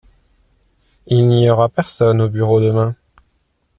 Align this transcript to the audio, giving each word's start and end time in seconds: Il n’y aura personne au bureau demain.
Il 1.05 1.27
n’y 1.27 1.47
aura 1.51 1.69
personne 1.69 2.23
au 2.23 2.27
bureau 2.27 2.59
demain. 2.59 2.95